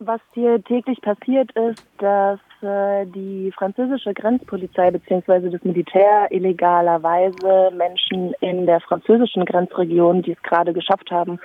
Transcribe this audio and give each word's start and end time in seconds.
Was 0.00 0.20
hier 0.32 0.62
täglich 0.62 1.00
passiert 1.00 1.50
ist, 1.52 1.84
dass 1.98 2.38
äh, 2.62 3.04
die 3.06 3.52
französische 3.56 4.14
Grenzpolizei 4.14 4.92
bzw. 4.92 5.50
das 5.50 5.64
Militär 5.64 6.28
illegalerweise 6.30 7.72
Menschen 7.74 8.32
in 8.40 8.66
der 8.66 8.80
französischen 8.80 9.44
Grenzregion, 9.44 10.22
die 10.22 10.32
es 10.32 10.42
gerade 10.42 10.72
geschafft 10.72 11.10
haben, 11.10 11.40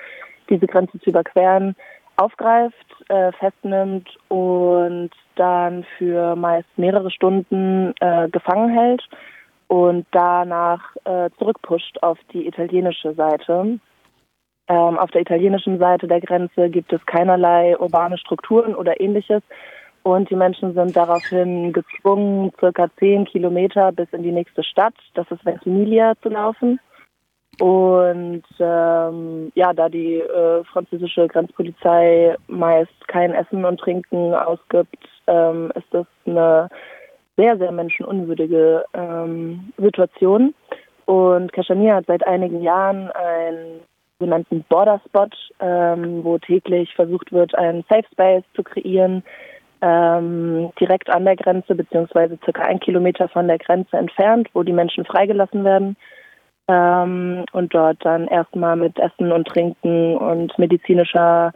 diese 0.48 0.68
Grenze 0.68 1.00
zu 1.00 1.10
überqueren, 1.10 1.74
aufgreift, 2.16 2.76
äh, 3.08 3.32
festnimmt 3.32 4.08
und 4.28 5.10
dann 5.34 5.84
für 5.98 6.36
meist 6.36 6.68
mehrere 6.76 7.10
Stunden 7.10 7.92
äh, 7.98 8.28
gefangen 8.28 8.70
hält 8.70 9.02
und 9.66 10.06
danach 10.12 10.94
äh, 11.04 11.28
zurückpusht 11.38 11.98
auf 12.02 12.18
die 12.32 12.46
italienische 12.46 13.14
Seite. 13.14 13.80
Ähm, 14.68 14.98
auf 14.98 15.10
der 15.10 15.22
italienischen 15.22 15.78
Seite 15.78 16.06
der 16.08 16.20
Grenze 16.20 16.70
gibt 16.70 16.92
es 16.92 17.04
keinerlei 17.06 17.76
urbane 17.78 18.16
Strukturen 18.18 18.74
oder 18.74 19.00
ähnliches. 19.00 19.42
Und 20.02 20.28
die 20.30 20.36
Menschen 20.36 20.74
sind 20.74 20.94
daraufhin 20.96 21.72
gezwungen, 21.72 22.52
circa 22.60 22.88
zehn 22.98 23.24
Kilometer 23.24 23.90
bis 23.92 24.08
in 24.12 24.22
die 24.22 24.32
nächste 24.32 24.62
Stadt, 24.62 24.94
das 25.14 25.30
ist 25.30 25.44
Ventimiglia, 25.44 26.12
zu 26.22 26.28
laufen. 26.28 26.78
Und 27.60 28.42
ähm, 28.58 29.52
ja, 29.54 29.72
da 29.72 29.88
die 29.88 30.16
äh, 30.16 30.64
französische 30.64 31.28
Grenzpolizei 31.28 32.36
meist 32.48 33.08
kein 33.08 33.32
Essen 33.32 33.64
und 33.64 33.78
Trinken 33.80 34.34
ausgibt, 34.34 35.08
ähm, 35.26 35.72
ist 35.74 35.86
das 35.92 36.06
eine 36.26 36.68
sehr, 37.36 37.56
sehr 37.56 37.72
menschenunwürdige 37.72 38.84
ähm, 38.92 39.72
Situation. 39.78 40.54
Und 41.06 41.52
Kashmir 41.52 41.94
hat 41.94 42.06
seit 42.06 42.26
einigen 42.26 42.62
Jahren 42.62 43.10
einen 43.12 43.80
sogenannten 44.18 44.64
Border 44.68 45.00
Spot, 45.06 45.28
ähm, 45.60 46.24
wo 46.24 46.38
täglich 46.38 46.94
versucht 46.94 47.32
wird, 47.32 47.54
einen 47.56 47.84
Safe 47.88 48.06
Space 48.12 48.44
zu 48.54 48.62
kreieren, 48.62 49.22
ähm, 49.80 50.70
direkt 50.80 51.10
an 51.10 51.24
der 51.24 51.36
Grenze, 51.36 51.74
beziehungsweise 51.74 52.38
circa 52.44 52.62
ein 52.62 52.80
Kilometer 52.80 53.28
von 53.28 53.48
der 53.48 53.58
Grenze 53.58 53.96
entfernt, 53.96 54.48
wo 54.54 54.62
die 54.62 54.72
Menschen 54.72 55.04
freigelassen 55.04 55.64
werden 55.64 55.96
ähm, 56.68 57.44
und 57.52 57.74
dort 57.74 58.04
dann 58.04 58.26
erstmal 58.28 58.76
mit 58.76 58.98
Essen 58.98 59.32
und 59.32 59.46
Trinken 59.46 60.16
und 60.16 60.58
medizinischer 60.58 61.52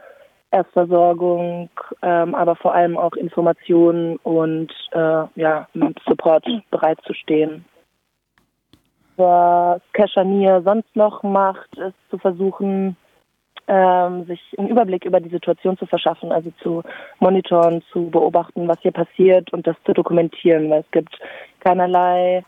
Erstversorgung, 0.51 1.69
ähm, 2.01 2.35
aber 2.35 2.55
vor 2.55 2.73
allem 2.73 2.97
auch 2.97 3.13
Informationen 3.13 4.17
und 4.17 4.71
äh, 4.91 5.23
ja, 5.35 5.67
Support 6.07 6.45
bereitzustehen 6.71 7.65
was 9.19 9.81
Kashmir 9.93 10.61
sonst 10.63 10.95
noch 10.95 11.21
macht, 11.21 11.77
ist 11.77 11.95
zu 12.09 12.17
versuchen, 12.17 12.95
ähm, 13.67 14.25
sich 14.25 14.41
einen 14.57 14.69
Überblick 14.69 15.05
über 15.05 15.19
die 15.19 15.29
Situation 15.29 15.77
zu 15.77 15.85
verschaffen, 15.85 16.31
also 16.31 16.51
zu 16.63 16.81
monitoren, 17.19 17.83
zu 17.91 18.09
beobachten, 18.09 18.67
was 18.67 18.79
hier 18.81 18.91
passiert 18.91 19.53
und 19.53 19.67
das 19.67 19.75
zu 19.85 19.93
dokumentieren, 19.93 20.69
weil 20.69 20.81
es 20.81 20.91
gibt 20.91 21.19
keinerlei 21.59 22.43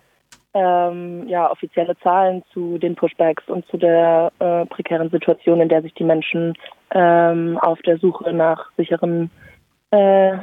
ähm, 0.53 1.27
ja, 1.27 1.49
offizielle 1.49 1.95
Zahlen 1.99 2.43
zu 2.51 2.77
den 2.77 2.95
Pushbacks 2.95 3.47
und 3.47 3.65
zu 3.67 3.77
der 3.77 4.31
äh, 4.39 4.65
prekären 4.65 5.09
Situation, 5.09 5.61
in 5.61 5.69
der 5.69 5.81
sich 5.81 5.93
die 5.93 6.03
Menschen 6.03 6.53
ähm, 6.91 7.57
auf 7.59 7.79
der 7.83 7.99
Suche 7.99 8.33
nach 8.33 8.71
sicheren 8.75 9.29
äh, 9.91 10.37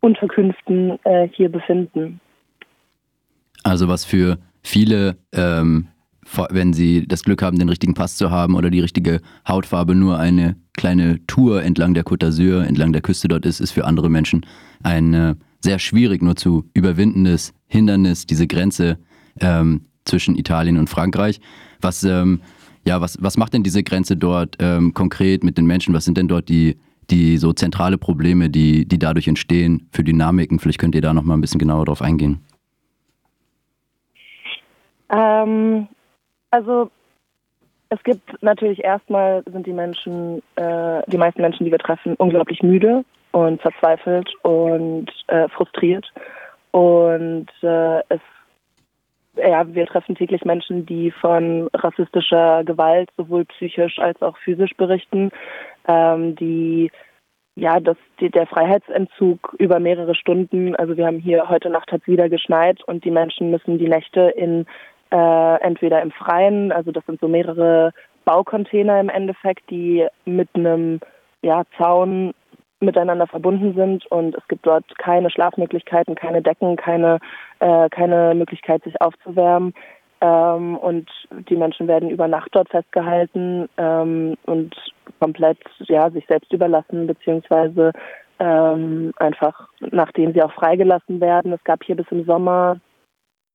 Unterkünften 0.00 0.98
äh, 1.04 1.28
hier 1.32 1.50
befinden. 1.50 2.20
Also 3.64 3.88
was 3.88 4.04
für 4.04 4.38
viele, 4.66 5.16
ähm, 5.32 5.88
wenn 6.50 6.72
sie 6.72 7.06
das 7.06 7.22
Glück 7.22 7.40
haben, 7.42 7.58
den 7.58 7.68
richtigen 7.68 7.94
Pass 7.94 8.16
zu 8.16 8.30
haben 8.30 8.56
oder 8.56 8.68
die 8.68 8.80
richtige 8.80 9.20
Hautfarbe, 9.46 9.94
nur 9.94 10.18
eine 10.18 10.56
kleine 10.76 11.24
Tour 11.26 11.62
entlang 11.62 11.94
der 11.94 12.04
Côte 12.04 12.26
d'Azur, 12.26 12.64
entlang 12.64 12.92
der 12.92 13.00
Küste 13.00 13.28
dort 13.28 13.46
ist, 13.46 13.60
ist 13.60 13.70
für 13.70 13.84
andere 13.84 14.10
Menschen 14.10 14.44
ein 14.82 15.14
äh, 15.14 15.34
sehr 15.60 15.78
schwierig 15.78 16.22
nur 16.22 16.36
zu 16.36 16.68
überwindendes 16.74 17.54
Hindernis, 17.68 18.26
diese 18.26 18.46
Grenze 18.46 18.98
ähm, 19.40 19.82
zwischen 20.04 20.36
Italien 20.36 20.78
und 20.78 20.90
Frankreich. 20.90 21.40
Was, 21.80 22.02
ähm, 22.02 22.40
ja, 22.84 23.00
was, 23.00 23.18
was 23.20 23.36
macht 23.36 23.54
denn 23.54 23.62
diese 23.62 23.82
Grenze 23.82 24.16
dort 24.16 24.56
ähm, 24.58 24.94
konkret 24.94 25.44
mit 25.44 25.56
den 25.58 25.66
Menschen? 25.66 25.94
Was 25.94 26.04
sind 26.04 26.18
denn 26.18 26.28
dort 26.28 26.48
die, 26.48 26.76
die 27.10 27.38
so 27.38 27.52
zentrale 27.52 27.98
Probleme, 27.98 28.50
die, 28.50 28.86
die 28.86 28.98
dadurch 28.98 29.28
entstehen 29.28 29.88
für 29.92 30.02
Dynamiken? 30.02 30.58
Vielleicht 30.58 30.80
könnt 30.80 30.94
ihr 30.96 31.02
da 31.02 31.14
noch 31.14 31.22
mal 31.22 31.34
ein 31.34 31.40
bisschen 31.40 31.60
genauer 31.60 31.86
drauf 31.86 32.02
eingehen. 32.02 32.40
Ähm, 35.10 35.88
also 36.50 36.90
es 37.88 38.02
gibt 38.02 38.42
natürlich 38.42 38.82
erstmal 38.82 39.42
sind 39.44 39.66
die 39.66 39.72
Menschen, 39.72 40.42
äh, 40.56 41.02
die 41.06 41.18
meisten 41.18 41.42
Menschen, 41.42 41.64
die 41.64 41.70
wir 41.70 41.78
treffen, 41.78 42.14
unglaublich 42.16 42.62
müde 42.62 43.04
und 43.32 43.60
verzweifelt 43.62 44.32
und 44.42 45.06
äh, 45.28 45.48
frustriert. 45.48 46.12
Und 46.72 47.48
äh, 47.62 48.00
es 48.08 48.20
ja, 49.36 49.66
wir 49.74 49.86
treffen 49.86 50.14
täglich 50.14 50.44
Menschen, 50.44 50.86
die 50.86 51.10
von 51.10 51.68
rassistischer 51.74 52.64
Gewalt 52.64 53.10
sowohl 53.18 53.44
psychisch 53.44 53.98
als 53.98 54.20
auch 54.22 54.36
physisch 54.38 54.72
berichten, 54.76 55.30
ähm, 55.86 56.34
die 56.36 56.90
ja, 57.54 57.80
das, 57.80 57.96
die, 58.20 58.30
der 58.30 58.46
Freiheitsentzug 58.46 59.56
über 59.58 59.80
mehrere 59.80 60.14
Stunden, 60.14 60.76
also 60.76 60.96
wir 60.96 61.06
haben 61.06 61.18
hier 61.18 61.48
heute 61.48 61.70
Nacht 61.70 61.90
hat 61.90 62.06
wieder 62.06 62.28
geschneit 62.28 62.82
und 62.84 63.04
die 63.04 63.10
Menschen 63.10 63.50
müssen 63.50 63.78
die 63.78 63.88
Nächte 63.88 64.20
in 64.36 64.66
äh, 65.10 65.60
entweder 65.62 66.02
im 66.02 66.10
Freien, 66.10 66.72
also 66.72 66.92
das 66.92 67.04
sind 67.06 67.20
so 67.20 67.28
mehrere 67.28 67.92
Baucontainer 68.24 69.00
im 69.00 69.08
Endeffekt, 69.08 69.70
die 69.70 70.06
mit 70.24 70.48
einem 70.54 71.00
ja, 71.42 71.62
Zaun 71.78 72.34
miteinander 72.80 73.26
verbunden 73.26 73.74
sind 73.74 74.04
und 74.06 74.36
es 74.36 74.46
gibt 74.48 74.66
dort 74.66 74.84
keine 74.98 75.30
Schlafmöglichkeiten, 75.30 76.14
keine 76.14 76.42
Decken, 76.42 76.76
keine, 76.76 77.20
äh, 77.60 77.88
keine 77.88 78.34
Möglichkeit, 78.34 78.82
sich 78.82 79.00
aufzuwärmen. 79.00 79.72
Ähm, 80.20 80.76
und 80.76 81.08
die 81.48 81.56
Menschen 81.56 81.88
werden 81.88 82.10
über 82.10 82.26
Nacht 82.28 82.48
dort 82.52 82.68
festgehalten 82.68 83.68
ähm, 83.76 84.36
und 84.46 84.74
komplett 85.20 85.58
ja, 85.80 86.10
sich 86.10 86.26
selbst 86.26 86.52
überlassen, 86.52 87.06
beziehungsweise 87.06 87.92
ähm, 88.38 89.12
einfach 89.16 89.68
nachdem 89.80 90.32
sie 90.32 90.42
auch 90.42 90.52
freigelassen 90.52 91.20
werden. 91.20 91.52
Es 91.52 91.64
gab 91.64 91.82
hier 91.84 91.96
bis 91.96 92.06
im 92.10 92.24
Sommer 92.24 92.78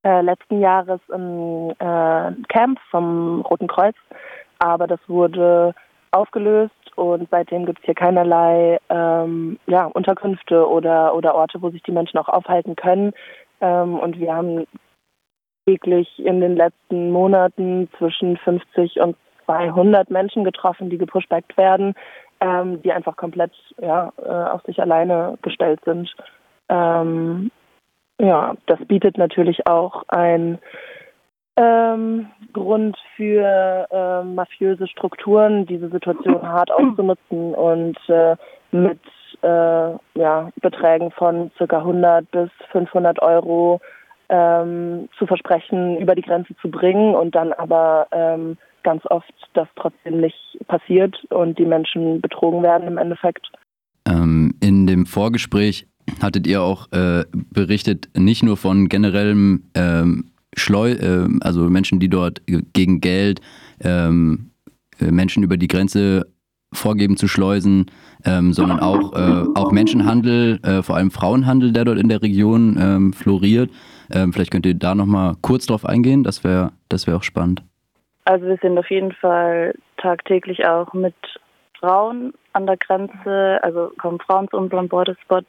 äh, 0.04 0.22
letzten 0.22 0.60
Jahres 0.60 1.00
ein 1.10 1.72
äh, 1.80 2.34
Camp 2.50 2.80
vom 2.90 3.42
Roten 3.42 3.68
Kreuz, 3.68 3.96
aber 4.60 4.88
das 4.88 5.00
wurde 5.08 5.74
aufgelöst 6.12 6.74
und 6.96 7.28
seitdem 7.32 7.66
gibt 7.66 7.80
es 7.80 7.86
hier 7.86 7.96
keinerlei 7.96 8.80
ähm, 8.90 9.58
ja, 9.68 9.86
Unterkünfte 9.86 10.68
oder, 10.68 11.16
oder 11.16 11.36
Orte, 11.36 11.62
wo 11.62 11.70
sich 11.70 11.82
die 11.84 11.92
Menschen 11.92 12.20
auch 12.20 12.28
aufhalten 12.28 12.76
können. 12.76 13.14
Ähm, 13.62 13.98
und 13.98 14.20
wir 14.20 14.34
haben 14.34 14.68
täglich 15.66 16.08
in 16.20 16.42
den 16.42 16.56
letzten 16.56 17.12
Monaten 17.12 17.90
zwischen 17.98 18.38
50 18.38 19.00
und 19.00 19.16
200 19.46 20.10
Menschen 20.10 20.44
getroffen, 20.44 20.90
die 20.90 20.98
gepushbackt 20.98 21.58
werden, 21.58 21.94
ähm, 22.40 22.82
die 22.82 22.92
einfach 22.92 23.16
komplett 23.16 23.52
ja, 23.82 24.12
äh, 24.18 24.30
auf 24.30 24.64
sich 24.64 24.82
alleine 24.82 25.38
gestellt 25.42 25.80
sind. 25.86 26.14
Ähm, 26.70 27.52
ja, 28.22 28.56
das 28.68 28.80
bietet 28.86 29.18
natürlich 29.18 29.66
auch 29.66 30.04
ein 30.08 30.60
ähm, 31.58 32.28
Grund 32.54 32.96
für 33.16 33.88
äh, 33.92 34.24
mafiöse 34.24 34.88
Strukturen, 34.88 35.66
diese 35.66 35.90
Situation 35.90 36.42
hart 36.42 36.72
auszunutzen 36.72 37.56
und 37.56 37.98
äh, 38.10 38.36
mit 38.72 39.00
äh, 39.42 39.48
ja, 39.48 40.52
Beträgen 40.62 41.12
von 41.12 41.52
ca. 41.58 41.78
100 41.78 42.30
bis 42.30 42.50
500 42.72 43.22
Euro 43.22 43.82
ähm, 44.30 45.10
zu 45.18 45.26
versprechen, 45.26 45.98
über 45.98 46.14
die 46.14 46.22
Grenze 46.22 46.56
zu 46.62 46.70
bringen 46.70 47.16
und 47.16 47.34
dann 47.34 47.52
aber 47.54 48.08
ähm, 48.12 48.58
ganz 48.84 49.04
oft 49.08 49.34
das 49.54 49.68
trotzdem 49.76 50.22
nicht 50.22 50.60
passiert 50.68 51.18
und 51.32 51.58
die 51.58 51.66
Menschen 51.66 52.22
betrogen 52.22 52.62
werden 52.62 52.88
im 52.88 52.98
Endeffekt. 52.98 53.52
Ähm, 54.08 54.54
in 54.62 54.88
dem 54.88 55.06
Vorgespräch 55.06 55.88
hattet 56.22 56.48
ihr 56.48 56.62
auch 56.62 56.92
äh, 56.92 57.26
berichtet, 57.32 58.10
nicht 58.18 58.44
nur 58.44 58.58
von 58.58 58.90
generellem 58.90 59.64
ähm, 59.76 60.32
Schleu, 60.56 60.92
äh, 60.92 61.28
also 61.42 61.70
Menschen, 61.70 62.00
die 62.00 62.10
dort 62.10 62.42
gegen 62.74 63.02
Geld 63.02 63.42
ähm, 63.82 64.52
äh, 65.00 65.12
Menschen 65.12 65.44
über 65.44 65.58
die 65.58 65.68
Grenze 65.68 66.28
vorgeben 66.74 67.18
zu 67.18 67.28
schleusen, 67.28 67.88
ähm, 68.26 68.54
sondern 68.54 68.80
auch, 68.80 69.14
äh, 69.14 69.46
auch 69.56 69.72
Menschenhandel, 69.72 70.60
äh, 70.64 70.82
vor 70.82 70.96
allem 70.96 71.12
Frauenhandel, 71.12 71.74
der 71.74 71.86
dort 71.86 72.00
in 72.00 72.08
der 72.08 72.22
Region 72.22 72.78
ähm, 72.80 73.14
floriert. 73.14 73.70
Ähm, 74.10 74.32
vielleicht 74.32 74.52
könnt 74.52 74.66
ihr 74.66 74.76
da 74.76 74.96
nochmal 74.96 75.36
kurz 75.42 75.66
drauf 75.66 75.86
eingehen, 75.86 76.24
das 76.24 76.44
wäre 76.44 76.72
das 76.90 77.08
wär 77.08 77.18
auch 77.18 77.24
spannend. 77.24 77.62
Also 78.26 78.46
wir 78.46 78.58
sind 78.62 78.78
auf 78.78 78.90
jeden 78.90 79.12
Fall 79.12 79.74
tagtäglich 79.98 80.66
auch 80.66 80.94
mit 80.94 81.16
Frauen 81.80 82.34
an 82.54 82.68
der 82.68 82.78
Grenze, 82.78 83.60
also 83.64 83.92
kommen 83.98 84.20
Frauen 84.20 84.48
zu 84.50 84.58
unserem 84.58 84.88
Borderspot 84.88 85.46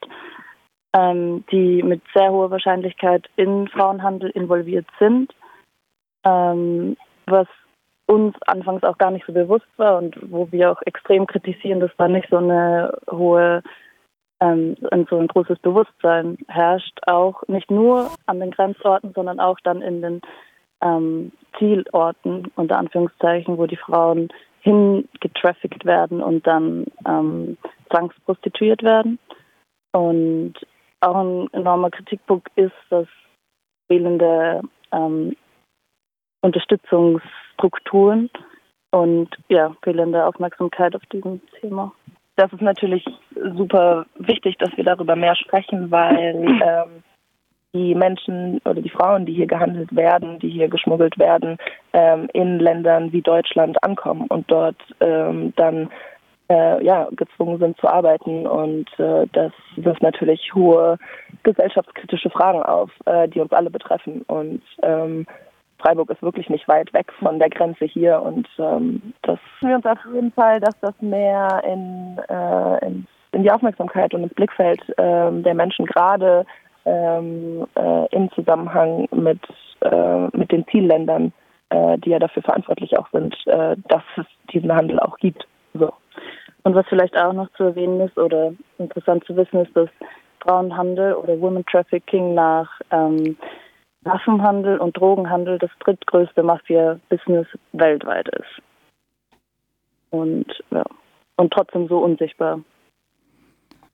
ähm, 0.94 1.44
die 1.50 1.82
mit 1.82 2.02
sehr 2.14 2.30
hoher 2.30 2.50
Wahrscheinlichkeit 2.50 3.28
in 3.36 3.68
Frauenhandel 3.68 4.30
involviert 4.30 4.86
sind, 4.98 5.32
ähm, 6.24 6.96
was 7.26 7.46
uns 8.06 8.34
anfangs 8.46 8.82
auch 8.82 8.98
gar 8.98 9.10
nicht 9.10 9.24
so 9.26 9.32
bewusst 9.32 9.68
war 9.76 9.98
und 9.98 10.16
wo 10.30 10.50
wir 10.52 10.72
auch 10.72 10.82
extrem 10.84 11.26
kritisieren, 11.26 11.80
dass 11.80 11.90
da 11.96 12.08
nicht 12.08 12.28
so 12.30 12.36
eine 12.36 12.92
hohe 13.10 13.62
ähm, 14.40 14.76
so 15.08 15.18
ein 15.18 15.28
großes 15.28 15.58
Bewusstsein 15.60 16.36
herrscht, 16.48 16.98
auch 17.06 17.42
nicht 17.46 17.70
nur 17.70 18.10
an 18.26 18.40
den 18.40 18.50
Grenzorten, 18.50 19.12
sondern 19.14 19.40
auch 19.40 19.58
dann 19.62 19.82
in 19.82 20.02
den 20.02 20.20
ähm, 20.82 21.32
Zielorten, 21.58 22.50
unter 22.56 22.78
Anführungszeichen, 22.78 23.56
wo 23.56 23.66
die 23.66 23.76
Frauen 23.76 24.28
hingetraffickt 24.60 25.84
werden 25.84 26.20
und 26.20 26.46
dann 26.46 26.86
ähm, 27.06 27.56
zwangsprostituiert 27.90 28.82
werden. 28.82 29.18
Und 29.92 30.54
auch 31.02 31.16
ein 31.16 31.48
enormer 31.52 31.90
Kritikpunkt 31.90 32.48
ist, 32.56 32.72
dass 32.90 33.06
fehlende 33.88 34.62
ähm, 34.92 35.36
Unterstützungsstrukturen 36.42 38.30
und 38.90 39.28
ja, 39.48 39.74
fehlende 39.82 40.24
Aufmerksamkeit 40.26 40.94
auf 40.94 41.04
diesem 41.06 41.40
Thema. 41.60 41.92
Das 42.36 42.52
ist 42.52 42.62
natürlich 42.62 43.04
super 43.56 44.06
wichtig, 44.16 44.56
dass 44.58 44.74
wir 44.76 44.84
darüber 44.84 45.16
mehr 45.16 45.36
sprechen, 45.36 45.90
weil 45.90 46.44
ähm, 46.64 47.02
die 47.74 47.94
Menschen 47.94 48.60
oder 48.64 48.80
die 48.82 48.90
Frauen, 48.90 49.24
die 49.26 49.32
hier 49.32 49.46
gehandelt 49.46 49.94
werden, 49.94 50.38
die 50.38 50.50
hier 50.50 50.68
geschmuggelt 50.68 51.18
werden, 51.18 51.56
ähm, 51.92 52.28
in 52.32 52.58
Ländern 52.58 53.12
wie 53.12 53.22
Deutschland 53.22 53.82
ankommen 53.82 54.26
und 54.28 54.50
dort 54.50 54.76
ähm, 55.00 55.52
dann 55.56 55.90
äh, 56.48 56.84
ja, 56.84 57.08
gezwungen 57.12 57.58
sind 57.58 57.78
zu 57.78 57.88
arbeiten. 57.88 58.46
Und 58.46 58.88
äh, 58.98 59.26
das 59.32 59.52
wirft 59.76 60.02
natürlich 60.02 60.54
hohe 60.54 60.98
gesellschaftskritische 61.42 62.30
Fragen 62.30 62.62
auf, 62.62 62.90
äh, 63.06 63.28
die 63.28 63.40
uns 63.40 63.52
alle 63.52 63.70
betreffen. 63.70 64.22
Und 64.22 64.62
ähm, 64.82 65.26
Freiburg 65.82 66.10
ist 66.10 66.22
wirklich 66.22 66.48
nicht 66.48 66.68
weit 66.68 66.92
weg 66.94 67.12
von 67.18 67.38
der 67.38 67.50
Grenze 67.50 67.84
hier 67.84 68.22
und 68.22 68.46
ähm, 68.58 69.12
das 69.22 69.38
wir 69.60 69.74
uns 69.74 69.84
auf 69.84 69.98
jeden 70.14 70.32
Fall, 70.32 70.60
dass 70.60 70.78
das 70.80 70.94
mehr 71.00 71.62
in, 71.66 72.20
äh, 72.28 72.86
in, 72.86 73.06
in 73.32 73.42
die 73.42 73.50
Aufmerksamkeit 73.50 74.14
und 74.14 74.22
ins 74.22 74.34
Blickfeld 74.34 74.80
äh, 74.90 75.42
der 75.42 75.54
Menschen 75.54 75.86
gerade 75.86 76.46
ähm, 76.84 77.66
äh, 77.74 78.06
im 78.14 78.30
Zusammenhang 78.32 79.08
mit, 79.12 79.40
äh, 79.80 80.36
mit 80.36 80.52
den 80.52 80.66
Zielländern, 80.68 81.32
äh, 81.70 81.98
die 81.98 82.10
ja 82.10 82.18
dafür 82.20 82.42
verantwortlich 82.42 82.96
auch 82.98 83.08
sind, 83.10 83.34
äh, 83.46 83.76
dass 83.88 84.02
es 84.16 84.26
diesen 84.52 84.72
Handel 84.72 85.00
auch 85.00 85.16
gibt. 85.18 85.46
Und 86.64 86.74
was 86.74 86.86
vielleicht 86.88 87.16
auch 87.16 87.32
noch 87.32 87.50
zu 87.56 87.64
erwähnen 87.64 88.00
ist 88.00 88.16
oder 88.16 88.52
interessant 88.78 89.24
zu 89.24 89.36
wissen 89.36 89.64
ist, 89.64 89.74
dass 89.76 89.88
Frauenhandel 90.40 91.14
oder 91.14 91.40
Women 91.40 91.64
Trafficking 91.66 92.34
nach 92.34 92.68
ähm, 92.90 93.36
Waffenhandel 94.02 94.78
und 94.78 94.96
Drogenhandel 94.96 95.58
das 95.58 95.70
drittgrößte 95.80 96.42
Mafia-Business 96.42 97.46
weltweit 97.72 98.28
ist. 98.28 98.62
Und, 100.10 100.46
ja, 100.70 100.84
und 101.36 101.52
trotzdem 101.52 101.88
so 101.88 101.98
unsichtbar. 101.98 102.60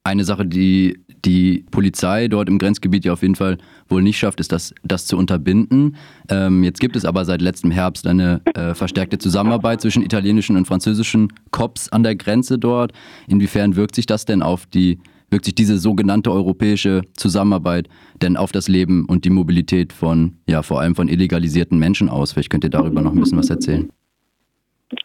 Eine 0.04 0.24
Sache, 0.24 0.46
die 0.46 1.00
die 1.28 1.62
Polizei 1.70 2.26
dort 2.26 2.48
im 2.48 2.58
Grenzgebiet 2.58 3.04
ja 3.04 3.12
auf 3.12 3.20
jeden 3.20 3.34
Fall 3.34 3.58
wohl 3.88 4.02
nicht 4.02 4.18
schafft, 4.18 4.40
ist 4.40 4.50
das, 4.50 4.74
das 4.82 5.04
zu 5.04 5.18
unterbinden. 5.18 5.96
Ähm, 6.30 6.64
jetzt 6.64 6.80
gibt 6.80 6.96
es 6.96 7.04
aber 7.04 7.26
seit 7.26 7.42
letztem 7.42 7.70
Herbst 7.70 8.06
eine 8.06 8.40
äh, 8.54 8.74
verstärkte 8.74 9.18
Zusammenarbeit 9.18 9.82
zwischen 9.82 10.02
italienischen 10.02 10.56
und 10.56 10.66
französischen 10.66 11.30
Cops 11.50 11.90
an 11.90 12.02
der 12.02 12.16
Grenze 12.16 12.58
dort. 12.58 12.92
Inwiefern 13.28 13.76
wirkt 13.76 13.94
sich 13.94 14.06
das 14.06 14.24
denn 14.24 14.42
auf 14.42 14.64
die 14.66 14.98
wirkt 15.30 15.44
sich 15.44 15.54
diese 15.54 15.76
sogenannte 15.76 16.32
europäische 16.32 17.02
Zusammenarbeit 17.14 17.90
denn 18.22 18.38
auf 18.38 18.50
das 18.50 18.66
Leben 18.66 19.04
und 19.04 19.26
die 19.26 19.30
Mobilität 19.30 19.92
von, 19.92 20.38
ja, 20.46 20.62
vor 20.62 20.80
allem 20.80 20.94
von 20.94 21.06
illegalisierten 21.06 21.78
Menschen 21.78 22.08
aus? 22.08 22.32
Vielleicht 22.32 22.48
könnt 22.48 22.64
ihr 22.64 22.70
darüber 22.70 23.02
noch 23.02 23.12
ein 23.12 23.20
bisschen 23.20 23.36
was 23.36 23.50
erzählen. 23.50 23.90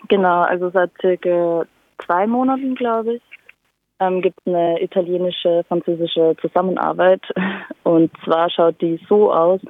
Genau, 0.07 0.43
also 0.43 0.69
seit 0.69 0.91
circa 1.01 1.65
zwei 2.05 2.25
Monaten, 2.25 2.75
glaube 2.75 3.15
ich, 3.15 3.21
ähm, 4.07 4.21
gibt 4.21 4.39
es 4.39 4.53
eine 4.53 4.81
italienische, 4.81 5.63
französische 5.67 6.35
Zusammenarbeit. 6.41 7.21
Und 7.83 8.11
zwar 8.23 8.49
schaut 8.49 8.79
die 8.81 8.99
so 9.07 9.31
aus, 9.31 9.61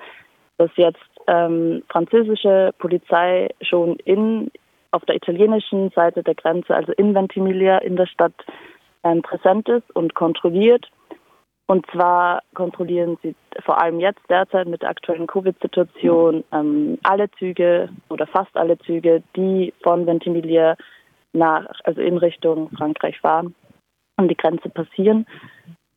dass 0.58 0.72
jetzt 0.76 1.00
ähm, 1.28 1.84
französische 1.90 2.72
Polizei 2.80 3.50
schon 3.62 3.96
in 4.06 4.52
auf 4.92 5.04
der 5.06 5.16
italienischen 5.16 5.90
Seite 5.90 6.22
der 6.22 6.36
Grenze, 6.36 6.76
also 6.76 6.92
in 6.94 7.16
Ventimiglia 7.16 7.80
in 7.80 7.96
der 7.96 8.06
Stadt, 8.06 8.34
ähm, 9.04 9.24
präsent 9.24 9.68
ist 9.68 9.90
und 9.96 10.14
kontrolliert. 10.14 10.88
Und 11.66 11.86
zwar 11.92 12.42
kontrollieren 12.54 13.18
sie 13.24 13.36
vor 13.66 13.82
allem 13.82 14.00
jetzt 14.00 14.22
derzeit 14.30 14.68
mit 14.68 14.82
der 14.84 14.90
aktuellen 14.90 15.26
Covid-Situation 15.26 16.44
ähm, 16.52 17.00
alle 17.04 17.32
Züge 17.32 17.90
oder 18.10 18.28
fast 18.28 18.56
alle 18.56 18.78
Züge, 18.80 19.24
die 19.36 19.74
von 19.82 20.06
Ventimiglia 20.06 20.76
nach, 21.32 21.66
also 21.86 22.02
in 22.02 22.18
Richtung 22.18 22.70
Frankreich 22.78 23.20
fahren 23.20 23.56
und 24.18 24.30
die 24.30 24.38
Grenze 24.38 24.70
passieren. 24.70 25.26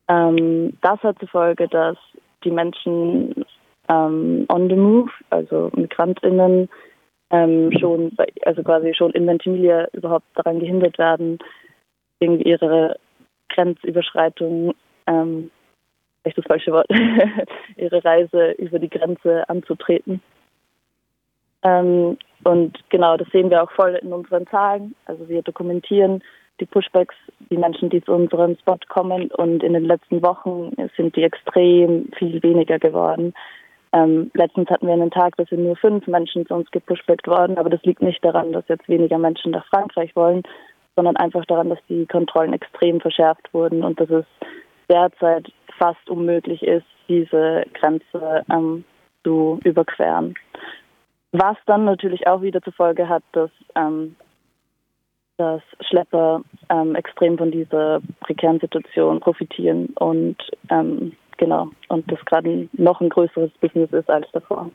Ähm, 0.07 0.77
das 0.81 1.01
hat 1.03 1.19
zur 1.19 1.27
Folge, 1.27 1.67
dass 1.67 1.97
die 2.43 2.51
Menschen 2.51 3.45
ähm, 3.89 4.45
on 4.49 4.69
the 4.69 4.75
move, 4.75 5.11
also 5.29 5.71
MigrantInnen, 5.75 6.69
ähm, 7.29 7.71
schon, 7.79 8.15
also 8.45 8.63
quasi 8.63 8.93
schon 8.93 9.11
in 9.11 9.27
Ventimiglia 9.27 9.87
überhaupt 9.93 10.25
daran 10.35 10.59
gehindert 10.59 10.97
werden, 10.97 11.39
irgendwie 12.19 12.49
ihre 12.49 12.97
Grenzüberschreitung, 13.49 14.73
ähm, 15.07 15.51
vielleicht 16.21 16.37
das 16.37 16.45
falsche 16.45 16.71
Wort, 16.71 16.87
ihre 17.75 18.03
Reise 18.03 18.51
über 18.51 18.79
die 18.79 18.89
Grenze 18.89 19.47
anzutreten. 19.49 20.21
Ähm, 21.63 22.17
und 22.43 22.77
genau, 22.89 23.17
das 23.17 23.27
sehen 23.29 23.49
wir 23.49 23.63
auch 23.63 23.71
voll 23.71 23.95
in 24.01 24.13
unseren 24.13 24.47
Zahlen. 24.47 24.95
Also 25.05 25.27
wir 25.27 25.41
dokumentieren 25.41 26.23
die 26.59 26.65
Pushbacks, 26.65 27.15
die 27.49 27.57
Menschen, 27.57 27.89
die 27.89 28.03
zu 28.03 28.13
unserem 28.13 28.57
Spot 28.57 28.77
kommen. 28.89 29.29
Und 29.31 29.63
in 29.63 29.73
den 29.73 29.85
letzten 29.85 30.21
Wochen 30.21 30.71
sind 30.95 31.15
die 31.15 31.23
extrem 31.23 32.09
viel 32.17 32.41
weniger 32.43 32.79
geworden. 32.79 33.33
Ähm, 33.93 34.31
letztens 34.33 34.69
hatten 34.69 34.87
wir 34.87 34.93
einen 34.93 35.11
Tag, 35.11 35.37
da 35.37 35.45
sind 35.45 35.63
nur 35.63 35.75
fünf 35.75 36.07
Menschen 36.07 36.45
zu 36.45 36.53
uns 36.53 36.69
gepushbackt 36.71 37.27
worden. 37.27 37.57
Aber 37.57 37.69
das 37.69 37.83
liegt 37.83 38.01
nicht 38.01 38.23
daran, 38.23 38.51
dass 38.51 38.67
jetzt 38.67 38.87
weniger 38.89 39.17
Menschen 39.17 39.51
nach 39.51 39.65
Frankreich 39.67 40.15
wollen, 40.15 40.43
sondern 40.95 41.15
einfach 41.17 41.45
daran, 41.45 41.69
dass 41.69 41.79
die 41.87 42.05
Kontrollen 42.05 42.53
extrem 42.53 42.99
verschärft 42.99 43.53
wurden 43.53 43.83
und 43.83 43.99
dass 43.99 44.09
es 44.09 44.25
derzeit 44.89 45.51
fast 45.77 46.09
unmöglich 46.09 46.63
ist, 46.63 46.85
diese 47.07 47.63
Grenze 47.73 48.43
ähm, 48.51 48.83
zu 49.23 49.59
überqueren. 49.63 50.33
Was 51.31 51.57
dann 51.65 51.85
natürlich 51.85 52.25
auch 52.27 52.41
wieder 52.41 52.61
zur 52.61 52.73
Folge 52.73 53.07
hat, 53.07 53.23
dass, 53.33 53.51
ähm, 53.75 54.15
dass 55.37 55.61
Schlepper 55.81 56.41
ähm, 56.69 56.95
extrem 56.95 57.37
von 57.37 57.51
dieser 57.51 58.01
prekären 58.21 58.59
Situation 58.59 59.19
profitieren 59.19 59.87
und 59.99 60.37
ähm, 60.69 61.13
genau 61.37 61.69
und 61.89 62.11
das 62.11 62.19
gerade 62.25 62.67
noch 62.73 63.01
ein 63.01 63.09
größeres 63.09 63.51
Business 63.61 63.91
ist 63.91 64.09
als 64.09 64.27
davor. 64.33 64.71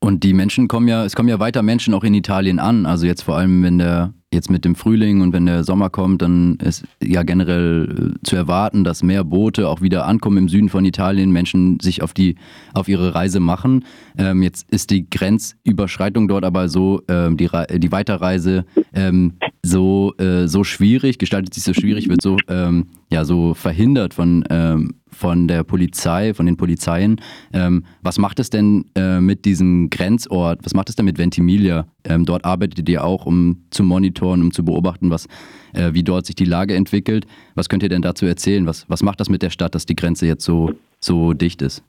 Und 0.00 0.22
die 0.22 0.34
Menschen 0.34 0.68
kommen 0.68 0.86
ja, 0.86 1.04
es 1.04 1.16
kommen 1.16 1.30
ja 1.30 1.40
weiter 1.40 1.62
Menschen 1.62 1.94
auch 1.94 2.04
in 2.04 2.12
Italien 2.12 2.58
an. 2.58 2.84
Also 2.84 3.06
jetzt 3.06 3.22
vor 3.22 3.36
allem, 3.36 3.62
wenn 3.62 3.78
der 3.78 4.12
jetzt 4.34 4.50
mit 4.50 4.64
dem 4.64 4.74
Frühling 4.74 5.20
und 5.20 5.32
wenn 5.32 5.46
der 5.46 5.64
Sommer 5.64 5.90
kommt, 5.90 6.22
dann 6.22 6.56
ist 6.56 6.84
ja 7.02 7.22
generell 7.22 8.14
äh, 8.14 8.26
zu 8.26 8.36
erwarten, 8.36 8.84
dass 8.84 9.02
mehr 9.02 9.24
Boote 9.24 9.68
auch 9.68 9.80
wieder 9.80 10.06
ankommen 10.06 10.38
im 10.38 10.48
Süden 10.48 10.68
von 10.68 10.84
Italien, 10.84 11.30
Menschen 11.30 11.78
sich 11.80 12.02
auf 12.02 12.12
die 12.12 12.36
auf 12.72 12.88
ihre 12.88 13.14
Reise 13.14 13.40
machen. 13.40 13.84
Ähm, 14.18 14.42
jetzt 14.42 14.70
ist 14.70 14.90
die 14.90 15.08
Grenzüberschreitung 15.08 16.28
dort 16.28 16.44
aber 16.44 16.68
so, 16.68 17.02
ähm, 17.08 17.36
die, 17.36 17.48
die 17.78 17.92
Weiterreise 17.92 18.64
ähm, 18.92 19.34
so, 19.62 20.14
äh, 20.18 20.46
so 20.46 20.64
schwierig, 20.64 21.18
gestaltet 21.18 21.54
sich 21.54 21.64
so 21.64 21.72
schwierig, 21.72 22.08
wird 22.08 22.22
so, 22.22 22.36
ähm, 22.48 22.86
ja, 23.14 23.24
so 23.24 23.54
verhindert 23.54 24.12
von, 24.12 24.44
ähm, 24.50 25.00
von 25.06 25.46
der 25.46 25.62
Polizei, 25.62 26.34
von 26.34 26.46
den 26.46 26.56
Polizeien. 26.56 27.20
Ähm, 27.52 27.84
was 28.02 28.18
macht 28.18 28.40
es 28.40 28.50
denn 28.50 28.86
äh, 28.96 29.20
mit 29.20 29.44
diesem 29.44 29.88
Grenzort? 29.88 30.58
Was 30.64 30.74
macht 30.74 30.88
es 30.88 30.96
denn 30.96 31.04
mit 31.04 31.16
Ventimiglia? 31.16 31.86
Ähm, 32.04 32.24
dort 32.24 32.44
arbeitet 32.44 32.88
ihr 32.88 33.04
auch, 33.04 33.24
um 33.24 33.66
zu 33.70 33.84
monitoren, 33.84 34.42
um 34.42 34.50
zu 34.50 34.64
beobachten, 34.64 35.10
was, 35.10 35.26
äh, 35.74 35.92
wie 35.92 36.02
dort 36.02 36.26
sich 36.26 36.34
die 36.34 36.44
Lage 36.44 36.74
entwickelt. 36.74 37.26
Was 37.54 37.68
könnt 37.68 37.84
ihr 37.84 37.88
denn 37.88 38.02
dazu 38.02 38.26
erzählen? 38.26 38.66
Was, 38.66 38.90
was 38.90 39.04
macht 39.04 39.20
das 39.20 39.30
mit 39.30 39.42
der 39.42 39.50
Stadt, 39.50 39.76
dass 39.76 39.86
die 39.86 39.94
Grenze 39.94 40.26
jetzt 40.26 40.44
so, 40.44 40.72
so 40.98 41.34
dicht 41.34 41.62
ist? 41.62 41.84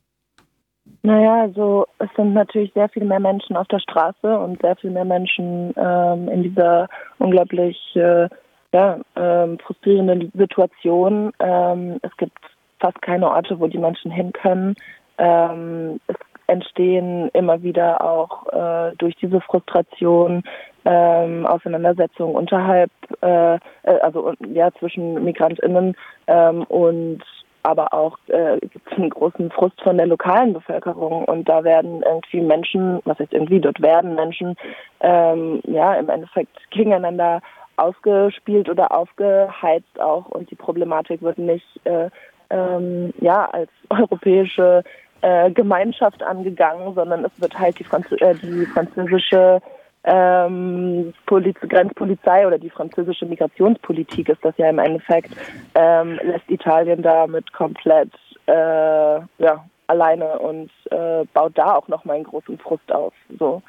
Naja, 1.01 1.41
also 1.41 1.85
es 1.97 2.09
sind 2.15 2.33
natürlich 2.33 2.71
sehr 2.73 2.89
viel 2.89 3.05
mehr 3.05 3.19
Menschen 3.19 3.55
auf 3.55 3.67
der 3.67 3.79
Straße 3.79 4.39
und 4.39 4.61
sehr 4.61 4.75
viel 4.75 4.91
mehr 4.91 5.05
Menschen 5.05 5.73
ähm, 5.75 6.29
in 6.29 6.43
dieser 6.43 6.87
unglaublich 7.17 7.77
äh, 7.95 8.29
ja, 8.73 8.99
ähm, 9.15 9.57
frustrierenden 9.59 10.31
Situation. 10.35 11.31
Ähm, 11.39 11.99
es 12.01 12.15
gibt 12.17 12.37
fast 12.79 13.01
keine 13.01 13.29
Orte, 13.29 13.59
wo 13.59 13.67
die 13.67 13.77
Menschen 13.77 14.11
hin 14.11 14.31
können. 14.33 14.75
Ähm, 15.17 15.99
es 16.07 16.15
entstehen 16.47 17.29
immer 17.33 17.63
wieder 17.63 18.01
auch 18.01 18.47
äh, 18.53 18.95
durch 18.97 19.15
diese 19.15 19.41
Frustration 19.41 20.43
ähm, 20.85 21.45
Auseinandersetzungen 21.47 22.35
unterhalb, 22.35 22.91
äh, 23.21 23.55
äh 23.55 23.59
also 24.01 24.33
ja 24.53 24.71
zwischen 24.73 25.23
MigrantInnen 25.23 25.95
ähm, 26.27 26.63
und 26.63 27.23
aber 27.63 27.93
auch 27.95 28.19
äh, 28.27 28.59
gibt 28.59 28.91
es 28.91 28.97
einen 28.97 29.09
großen 29.09 29.49
Frust 29.49 29.81
von 29.81 29.97
der 29.97 30.05
lokalen 30.05 30.53
Bevölkerung 30.53 31.25
und 31.25 31.49
da 31.49 31.63
werden 31.63 32.03
irgendwie 32.05 32.41
Menschen, 32.41 32.99
was 33.05 33.17
heißt 33.17 33.33
irgendwie, 33.33 33.59
dort 33.59 33.81
werden 33.81 34.13
Menschen 34.13 34.55
ähm, 34.99 35.61
ja 35.65 35.95
im 35.95 36.09
Endeffekt 36.09 36.55
gegeneinander 36.69 37.41
ausgespielt 37.77 38.69
oder 38.69 38.91
aufgeheizt 38.91 39.99
auch 39.99 40.27
und 40.27 40.49
die 40.51 40.55
Problematik 40.55 41.21
wird 41.21 41.37
nicht 41.37 41.65
äh, 41.85 42.09
ähm, 42.49 43.13
ja 43.19 43.45
als 43.45 43.69
europäische 43.89 44.83
äh, 45.21 45.51
Gemeinschaft 45.51 46.21
angegangen, 46.23 46.93
sondern 46.93 47.25
es 47.25 47.41
wird 47.41 47.57
halt 47.57 47.79
die, 47.79 47.83
Franz 47.83 48.11
äh, 48.11 48.35
die 48.35 48.65
französische 48.65 49.61
ähm, 50.03 51.13
Poliz 51.25 51.57
Grenzpolizei 51.61 52.45
oder 52.45 52.59
die 52.59 52.69
französische 52.69 53.25
Migrationspolitik 53.25 54.29
ist 54.29 54.43
das 54.45 54.55
ja 54.57 54.69
im 54.69 54.79
Endeffekt, 54.79 55.31
ähm, 55.73 56.19
lässt 56.23 56.49
Italien 56.49 57.01
damit 57.01 57.51
komplett 57.53 58.11
äh, 58.45 58.53
ja, 58.53 59.65
alleine 59.87 60.37
und 60.39 60.69
äh, 60.91 61.25
baut 61.33 61.57
da 61.57 61.75
auch 61.75 61.87
nochmal 61.87 62.17
einen 62.17 62.25
großen 62.25 62.57
Frust 62.59 62.91
auf. 62.91 63.13
So. 63.39 63.61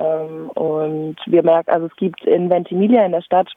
Ähm, 0.00 0.50
und 0.50 1.16
wir 1.26 1.42
merken, 1.42 1.70
also 1.70 1.86
es 1.86 1.96
gibt 1.96 2.24
in 2.24 2.50
Ventimiglia 2.50 3.04
in 3.04 3.12
der 3.12 3.22
Stadt 3.22 3.52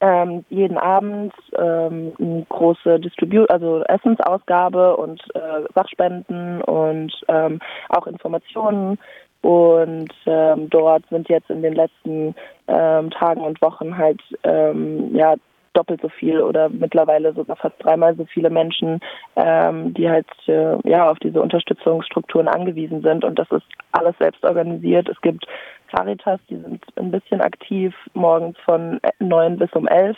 ähm, 0.00 0.44
jeden 0.48 0.78
Abend 0.78 1.32
ähm, 1.56 2.12
eine 2.18 2.46
große 2.48 3.00
Distribu 3.00 3.44
also 3.48 3.82
Essensausgabe 3.84 4.96
und 4.96 5.20
äh, 5.34 5.64
Sachspenden 5.74 6.62
und 6.62 7.12
ähm, 7.28 7.58
auch 7.88 8.06
Informationen. 8.06 8.98
Und 9.40 10.12
ähm, 10.26 10.68
dort 10.68 11.04
sind 11.10 11.28
jetzt 11.28 11.48
in 11.48 11.62
den 11.62 11.74
letzten 11.74 12.34
ähm, 12.66 13.10
Tagen 13.10 13.40
und 13.40 13.60
Wochen 13.62 13.96
halt 13.96 14.20
ähm, 14.42 15.14
ja 15.14 15.36
doppelt 15.78 16.00
so 16.02 16.08
viel 16.08 16.40
oder 16.40 16.68
mittlerweile 16.68 17.32
sogar 17.32 17.56
fast 17.56 17.76
dreimal 17.78 18.16
so 18.16 18.24
viele 18.26 18.50
Menschen, 18.50 19.00
ähm, 19.36 19.94
die 19.94 20.10
halt 20.10 20.26
äh, 20.48 20.76
ja 20.88 21.08
auf 21.10 21.18
diese 21.20 21.40
Unterstützungsstrukturen 21.40 22.48
angewiesen 22.48 23.02
sind. 23.02 23.24
Und 23.24 23.38
das 23.38 23.50
ist 23.50 23.66
alles 23.92 24.16
selbst 24.18 24.44
organisiert. 24.44 25.08
Es 25.08 25.20
gibt 25.20 25.46
Caritas, 25.94 26.40
die 26.50 26.56
sind 26.56 26.84
ein 26.96 27.10
bisschen 27.10 27.40
aktiv, 27.40 27.94
morgens 28.14 28.58
von 28.64 29.00
neun 29.20 29.56
bis 29.56 29.72
um 29.72 29.86
elf 29.86 30.16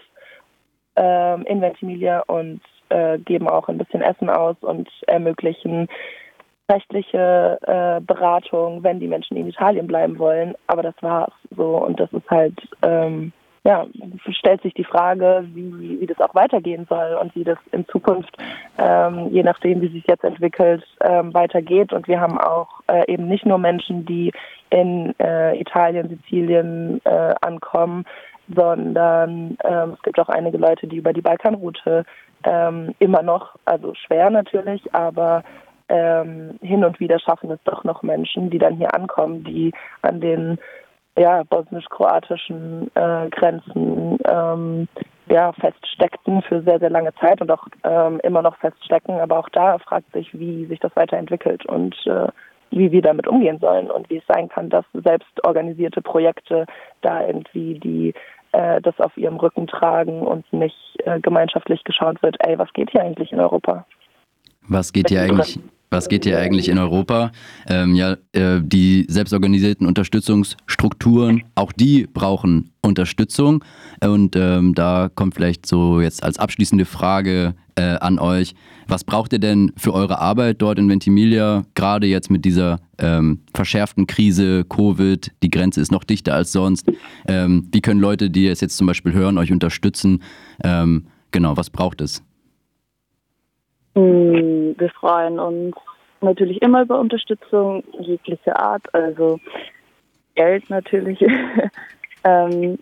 ähm, 0.97 1.45
in 1.47 1.61
Ventimiglia 1.61 2.21
und 2.27 2.61
äh, 2.89 3.19
geben 3.19 3.49
auch 3.49 3.69
ein 3.69 3.79
bisschen 3.79 4.01
Essen 4.01 4.31
aus 4.31 4.57
und 4.63 4.89
ermöglichen 5.07 5.89
rechtliche 6.71 7.59
äh, 7.63 8.01
Beratung, 8.01 8.83
wenn 8.83 9.01
die 9.01 9.09
Menschen 9.09 9.37
in 9.37 9.49
Italien 9.49 9.87
bleiben 9.87 10.19
wollen. 10.19 10.55
Aber 10.69 10.83
das 10.83 10.95
war's 11.01 11.33
so 11.57 11.77
und 11.77 11.99
das 12.01 12.13
ist 12.13 12.29
halt 12.31 12.61
ähm, 12.83 13.33
ja, 13.65 13.87
stellt 14.31 14.63
sich 14.63 14.73
die 14.73 14.85
Frage, 14.85 15.45
wie, 15.53 16.01
wie 16.01 16.07
das 16.07 16.21
auch 16.21 16.35
weitergehen 16.35 16.87
soll 16.89 17.19
und 17.21 17.35
wie 17.35 17.45
das 17.45 17.59
in 17.73 17.87
Zukunft, 17.89 18.35
ähm, 18.79 19.29
je 19.31 19.43
nachdem, 19.43 19.83
wie 19.83 19.89
sich 19.89 20.07
jetzt 20.07 20.25
entwickelt, 20.25 20.83
ähm, 21.03 21.35
weitergeht. 21.35 21.93
Und 21.93 22.09
wir 22.09 22.21
haben 22.21 22.39
auch 22.39 22.69
äh, 22.87 23.13
eben 23.13 23.29
nicht 23.29 23.45
nur 23.45 23.59
Menschen, 23.59 24.07
die 24.07 24.33
in 24.71 25.15
äh, 25.19 25.61
Italien, 25.61 26.09
Sizilien 26.09 27.03
äh, 27.05 27.35
ankommen, 27.43 28.05
sondern 28.55 29.59
ähm, 29.65 29.93
es 29.95 30.03
gibt 30.03 30.19
auch 30.19 30.31
einige 30.31 30.57
Leute, 30.57 30.87
die 30.87 30.97
über 30.97 31.13
die 31.13 31.21
Balkanroute 31.21 32.05
ähm, 32.45 32.95
immer 32.99 33.23
noch, 33.23 33.57
also 33.67 33.95
schwer 33.95 34.31
natürlich, 34.31 34.95
aber 34.95 35.45
ähm, 35.89 36.59
hin 36.63 36.85
und 36.85 36.99
wieder 36.99 37.19
schaffen 37.19 37.51
es 37.51 37.59
doch 37.65 37.85
noch 37.85 38.03
Menschen, 38.03 38.49
die 38.49 38.59
dann 38.59 38.77
hier 38.77 38.95
ankommen, 38.95 39.45
die 39.45 39.73
an 40.03 40.21
den 40.21 40.59
ja, 41.19 41.43
bosnisch-kroatischen 41.45 42.91
äh, 42.95 43.29
Grenzen 43.31 44.19
ähm, 44.25 44.89
ja, 45.29 45.53
feststeckten 45.53 46.43
für 46.43 46.63
sehr, 46.63 46.79
sehr 46.79 46.91
lange 46.91 47.15
Zeit 47.17 47.41
und 47.41 47.51
auch 47.51 47.67
ähm, 47.85 48.21
immer 48.23 48.43
noch 48.43 48.57
feststecken. 48.57 49.21
Aber 49.21 49.39
auch 49.39 49.49
da 49.51 49.79
fragt 49.79 50.13
sich, 50.13 50.33
wie 50.39 50.67
sich 50.67 50.81
das 50.81 50.95
weiterentwickelt 50.97 51.67
und 51.67 51.95
äh, 52.07 52.29
wie 52.71 52.93
wir 52.93 53.03
damit 53.03 53.27
umgehen 53.27 53.59
sollen 53.59 53.91
und 53.91 54.09
wie 54.11 54.19
es 54.19 54.25
sein 54.29 54.49
kann, 54.49 54.71
dass 54.71 54.85
selbst 54.93 55.45
organisierte 55.45 56.01
Projekte 56.01 56.67
da 57.03 57.27
irgendwie 57.27 57.79
die 57.79 58.15
äh, 58.53 58.81
das 58.81 58.99
auf 59.01 59.17
ihrem 59.17 59.37
Rücken 59.37 59.67
tragen 59.67 60.23
und 60.23 60.51
nicht 60.53 60.77
äh, 61.05 61.21
gemeinschaftlich 61.21 61.85
geschaut 61.85 62.23
wird, 62.23 62.37
ey, 62.41 62.59
was 62.59 62.73
geht 62.73 62.91
hier 62.91 63.03
eigentlich 63.03 63.33
in 63.33 63.41
Europa? 63.41 63.87
Was 64.69 64.93
geht 64.93 65.09
hier 65.09 65.23
eigentlich? 65.23 65.59
Was 65.93 66.09
geht 66.09 66.23
hier 66.25 66.39
eigentlich 66.39 66.69
in 66.69 66.79
Europa? 66.79 67.33
Ähm, 67.67 67.97
ja, 67.97 68.17
äh, 68.31 68.61
die 68.63 69.07
selbstorganisierten 69.09 69.89
Unterstützungsstrukturen, 69.89 71.43
auch 71.57 71.73
die 71.73 72.07
brauchen 72.07 72.71
Unterstützung. 72.81 73.65
Und 74.01 74.37
ähm, 74.37 74.77
da 74.77 75.11
kommt 75.13 75.35
vielleicht 75.35 75.67
so 75.67 76.01
jetzt 76.01 76.23
als 76.23 76.39
abschließende 76.39 76.85
Frage 76.85 77.55
äh, 77.75 77.97
an 77.97 78.21
euch. 78.21 78.55
Was 78.87 79.03
braucht 79.03 79.33
ihr 79.33 79.41
denn 79.41 79.73
für 79.77 79.93
eure 79.93 80.21
Arbeit 80.21 80.63
dort 80.63 80.79
in 80.79 80.89
Ventimiglia, 80.89 81.65
gerade 81.75 82.07
jetzt 82.07 82.31
mit 82.31 82.45
dieser 82.45 82.79
ähm, 82.99 83.41
verschärften 83.53 84.07
Krise, 84.07 84.65
Covid, 84.65 85.33
die 85.43 85.51
Grenze 85.51 85.81
ist 85.81 85.91
noch 85.91 86.05
dichter 86.05 86.35
als 86.35 86.53
sonst? 86.53 86.87
Ähm, 87.27 87.67
wie 87.73 87.81
können 87.81 88.01
Leute, 88.01 88.31
die 88.31 88.47
es 88.47 88.61
jetzt 88.61 88.77
zum 88.77 88.87
Beispiel 88.87 89.13
hören, 89.13 89.39
euch 89.39 89.51
unterstützen? 89.51 90.23
Ähm, 90.63 91.07
genau, 91.33 91.57
was 91.57 91.69
braucht 91.69 92.01
es? 92.01 92.23
Mm, 93.95 94.73
wir 94.79 94.91
freuen 94.99 95.39
uns 95.39 95.77
natürlich 96.21 96.63
immer 96.63 96.83
über 96.83 96.99
Unterstützung 96.99 97.83
jeglicher 97.99 98.59
Art, 98.59 98.83
also 98.95 99.39
Geld 100.35 100.69
natürlich. 100.71 101.21
ähm, 102.25 102.79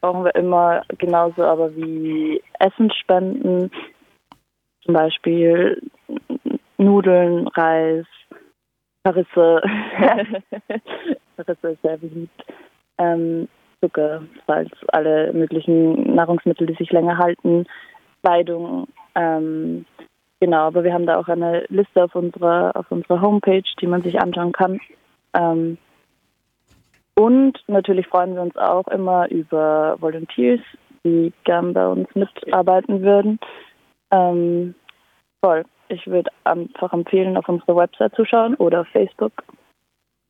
brauchen 0.00 0.24
wir 0.24 0.34
immer 0.34 0.82
genauso 0.98 1.42
aber 1.42 1.74
wie 1.74 2.42
Essensspenden, 2.58 3.70
zum 4.84 4.94
Beispiel 4.94 5.82
Nudeln, 6.76 7.48
Reis, 7.48 8.06
Karisse. 9.04 9.60
Karisse 11.36 11.68
ist 11.68 11.82
sehr 11.82 11.96
beliebt. 11.96 12.44
Ähm, 12.98 13.48
Zucker, 13.80 14.22
Salz, 14.46 14.70
alle 14.88 15.32
möglichen 15.32 16.14
Nahrungsmittel, 16.14 16.66
die 16.66 16.74
sich 16.74 16.90
länger 16.90 17.16
halten, 17.16 17.64
Kleidung, 18.22 18.88
ähm, 19.14 19.84
Genau, 20.40 20.66
aber 20.68 20.84
wir 20.84 20.92
haben 20.92 21.06
da 21.06 21.18
auch 21.18 21.28
eine 21.28 21.64
Liste 21.68 22.04
auf 22.04 22.14
unserer, 22.14 22.76
auf 22.76 22.90
unserer 22.90 23.20
Homepage, 23.20 23.64
die 23.80 23.86
man 23.86 24.02
sich 24.02 24.20
anschauen 24.20 24.52
kann. 24.52 24.80
Ähm, 25.34 25.78
und 27.14 27.58
natürlich 27.66 28.06
freuen 28.06 28.36
wir 28.36 28.42
uns 28.42 28.56
auch 28.56 28.86
immer 28.88 29.28
über 29.28 29.96
Volunteers, 29.98 30.60
die 31.04 31.32
gern 31.42 31.72
bei 31.72 31.86
uns 31.88 32.08
mitarbeiten 32.14 33.02
würden. 33.02 33.40
Ähm, 34.12 34.76
voll. 35.44 35.64
Ich 35.88 36.06
würde 36.06 36.30
einfach 36.44 36.92
empfehlen, 36.92 37.36
auf 37.36 37.48
unsere 37.48 37.74
Website 37.74 38.14
zu 38.14 38.24
schauen 38.24 38.54
oder 38.56 38.82
auf 38.82 38.88
Facebook. 38.88 39.32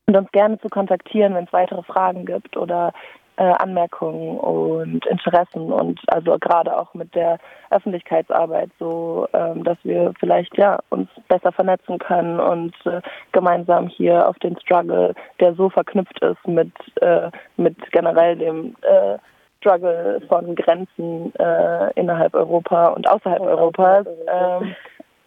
Und 0.06 0.16
uns 0.16 0.30
gerne 0.32 0.58
zu 0.60 0.68
kontaktieren, 0.68 1.34
wenn 1.34 1.44
es 1.44 1.52
weitere 1.52 1.82
Fragen 1.82 2.24
gibt 2.24 2.56
oder 2.56 2.94
äh, 3.38 3.44
Anmerkungen 3.44 4.38
und 4.38 5.06
Interessen 5.06 5.72
und 5.72 6.00
also 6.08 6.36
gerade 6.40 6.76
auch 6.76 6.92
mit 6.94 7.14
der 7.14 7.38
Öffentlichkeitsarbeit 7.70 8.70
so, 8.80 9.28
ähm, 9.32 9.62
dass 9.62 9.78
wir 9.84 10.12
vielleicht 10.18 10.58
ja 10.58 10.80
uns 10.88 11.08
besser 11.28 11.52
vernetzen 11.52 11.98
können 11.98 12.40
und 12.40 12.74
äh, 12.84 13.00
gemeinsam 13.30 13.86
hier 13.86 14.28
auf 14.28 14.36
den 14.40 14.58
Struggle, 14.58 15.14
der 15.38 15.54
so 15.54 15.70
verknüpft 15.70 16.20
ist 16.20 16.48
mit 16.48 16.72
äh, 17.00 17.30
mit 17.56 17.76
generell 17.92 18.36
dem 18.36 18.74
äh, 18.82 19.18
Struggle 19.60 20.20
von 20.28 20.56
Grenzen 20.56 21.32
äh, 21.36 21.92
innerhalb 21.94 22.34
Europa 22.34 22.88
und 22.88 23.08
außerhalb 23.08 23.40
Europas, 23.40 24.04
ähm, 24.26 24.74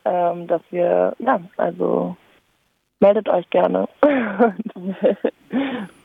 ähm, 0.04 0.48
dass 0.48 0.62
wir 0.70 1.16
ja 1.20 1.40
also 1.56 2.18
meldet 3.00 3.30
euch 3.30 3.50
gerne. 3.52 3.88